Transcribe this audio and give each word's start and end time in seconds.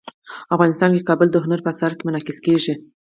افغانستان 0.55 0.89
کې 0.95 1.07
کابل 1.09 1.27
د 1.31 1.37
هنر 1.43 1.59
په 1.63 1.69
اثار 1.73 1.91
کې 1.95 2.03
منعکس 2.07 2.37
کېږي. 2.45 2.73